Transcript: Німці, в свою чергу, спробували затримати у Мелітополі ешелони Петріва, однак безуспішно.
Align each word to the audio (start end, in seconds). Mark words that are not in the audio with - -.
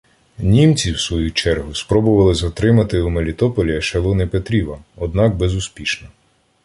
Німці, 0.39 0.91
в 0.91 0.99
свою 0.99 1.31
чергу, 1.31 1.75
спробували 1.75 2.33
затримати 2.33 3.01
у 3.01 3.09
Мелітополі 3.09 3.75
ешелони 3.77 4.27
Петріва, 4.27 4.79
однак 4.95 5.35
безуспішно. 5.37 6.07